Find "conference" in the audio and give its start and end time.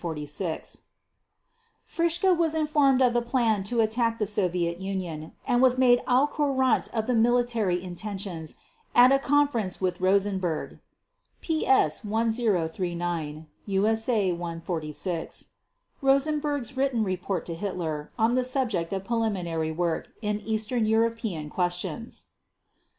9.19-9.79